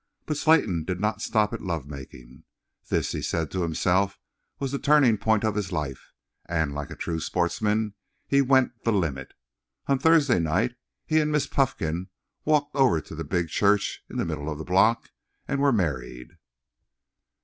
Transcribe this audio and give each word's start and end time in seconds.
But 0.25 0.37
Slayton 0.37 0.83
did 0.83 0.99
not 0.99 1.21
stop 1.21 1.53
at 1.53 1.61
love 1.61 1.85
making. 1.85 2.43
This, 2.89 3.11
he 3.11 3.21
said 3.21 3.51
to 3.51 3.61
himself, 3.61 4.17
was 4.57 4.71
the 4.71 4.79
turning 4.79 5.15
point 5.19 5.43
of 5.43 5.53
his 5.53 5.71
life; 5.71 6.11
and, 6.47 6.73
like 6.73 6.89
a 6.89 6.95
true 6.95 7.19
sportsman, 7.19 7.93
he 8.25 8.41
"went 8.41 8.83
the 8.83 8.91
limit." 8.93 9.35
On 9.85 9.99
Thursday 9.99 10.39
night 10.39 10.73
he 11.05 11.19
and 11.21 11.31
Miss 11.31 11.45
Puffkin 11.45 12.09
walked 12.45 12.75
over 12.75 12.99
to 12.99 13.13
the 13.13 13.23
Big 13.23 13.49
Church 13.49 14.03
in 14.09 14.17
the 14.17 14.25
Middle 14.25 14.49
of 14.49 14.57
the 14.57 14.63
Block 14.65 15.11
and 15.47 15.61
were 15.61 15.71
married. 15.71 16.29